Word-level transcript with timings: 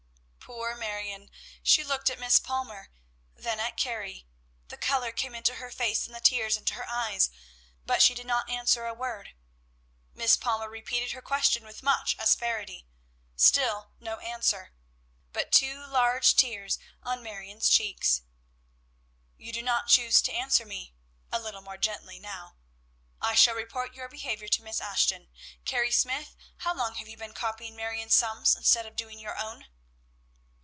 Poor 0.57 0.75
Marion! 0.75 1.29
She 1.63 1.81
looked 1.81 2.09
at 2.09 2.19
Miss 2.19 2.37
Palmer, 2.37 2.89
then 3.33 3.57
at 3.61 3.77
Carrie; 3.77 4.27
the 4.67 4.75
color 4.75 5.13
came 5.13 5.33
into 5.33 5.55
her 5.55 5.71
face, 5.71 6.05
and 6.05 6.13
the 6.13 6.19
tears 6.19 6.57
into 6.57 6.73
her 6.73 6.85
eyes, 6.89 7.29
but 7.85 8.01
she 8.01 8.13
did 8.13 8.25
not 8.27 8.49
answer 8.49 8.85
a 8.85 8.93
word. 8.93 9.29
Miss 10.13 10.35
Palmer 10.35 10.69
repeated 10.69 11.13
her 11.13 11.21
question 11.21 11.63
with 11.65 11.81
much 11.81 12.17
asperity. 12.19 12.85
Still 13.37 13.93
no 14.01 14.17
answer, 14.17 14.73
but 15.31 15.53
two 15.53 15.85
large 15.85 16.35
tears 16.35 16.77
on 17.01 17.23
Marion's 17.23 17.69
cheeks. 17.69 18.23
"You 19.37 19.53
do 19.53 19.61
not 19.61 19.87
choose 19.87 20.21
to 20.23 20.33
answer 20.33 20.65
me" 20.65 20.93
(a 21.31 21.39
little 21.39 21.61
more 21.61 21.77
gently 21.77 22.19
now): 22.19 22.57
"I 23.21 23.35
shall 23.35 23.55
report 23.55 23.95
your 23.95 24.09
behavior 24.09 24.49
to 24.49 24.63
Miss 24.63 24.81
Ashton. 24.81 25.29
Carrie 25.63 25.91
Smyth, 25.91 26.35
how 26.57 26.73
long 26.73 26.95
have 26.95 27.07
you 27.07 27.15
been 27.15 27.33
copying 27.33 27.73
Marion's 27.77 28.15
sums, 28.15 28.53
instead 28.55 28.85
of 28.85 28.97
doing 28.97 29.17
your 29.19 29.37
own?" 29.37 29.67